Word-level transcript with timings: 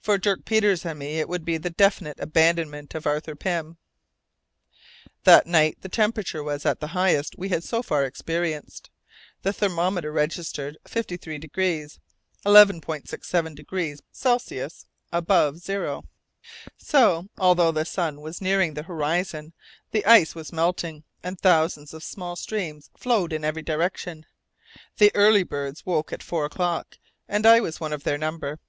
For 0.00 0.18
Dirk 0.18 0.44
Peters 0.44 0.84
and 0.84 0.98
me 0.98 1.20
it 1.20 1.28
would 1.28 1.44
be 1.44 1.56
the 1.56 1.70
definite 1.70 2.18
abandonment 2.18 2.92
of 2.96 3.06
Arthur 3.06 3.36
Pym. 3.36 3.76
That 5.22 5.46
night 5.46 5.78
the 5.80 5.88
temperature 5.88 6.42
was 6.42 6.64
the 6.64 6.88
highest 6.88 7.38
we 7.38 7.50
had 7.50 7.62
so 7.62 7.80
far 7.80 8.04
experienced. 8.04 8.90
The 9.42 9.52
thermometer 9.52 10.10
registered 10.10 10.76
53° 10.86 12.00
(11° 12.44 13.06
67' 13.06 13.56
C. 14.10 14.68
below 15.12 15.54
zero). 15.54 16.04
So, 16.76 17.28
although 17.38 17.70
the 17.70 17.84
sun 17.84 18.20
was 18.20 18.40
nearing 18.42 18.74
the 18.74 18.82
horizon, 18.82 19.52
the 19.92 20.04
ice 20.04 20.34
was 20.34 20.52
melting, 20.52 21.04
and 21.22 21.38
thousands 21.40 21.94
of 21.94 22.02
small 22.02 22.34
streams 22.34 22.90
flowed 22.98 23.32
in 23.32 23.44
every 23.44 23.62
direction. 23.62 24.26
The 24.98 25.12
early 25.14 25.44
birds 25.44 25.84
awoke 25.86 26.12
at 26.12 26.24
four 26.24 26.44
o'clock, 26.44 26.98
and 27.28 27.46
I 27.46 27.60
was 27.60 27.78
one 27.78 27.92
of 27.92 28.02
their 28.02 28.18
number. 28.18 28.58